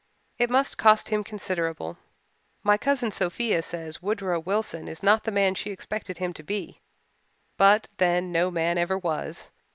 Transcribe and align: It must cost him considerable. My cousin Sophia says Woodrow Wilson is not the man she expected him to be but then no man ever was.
It 0.39 0.49
must 0.49 0.79
cost 0.79 1.09
him 1.09 1.23
considerable. 1.23 1.95
My 2.63 2.75
cousin 2.75 3.11
Sophia 3.11 3.61
says 3.61 4.01
Woodrow 4.01 4.39
Wilson 4.39 4.87
is 4.87 5.03
not 5.03 5.25
the 5.25 5.31
man 5.31 5.53
she 5.53 5.69
expected 5.69 6.17
him 6.17 6.33
to 6.33 6.41
be 6.43 6.81
but 7.55 7.87
then 7.97 8.31
no 8.31 8.49
man 8.49 8.79
ever 8.79 8.97
was. 8.97 9.51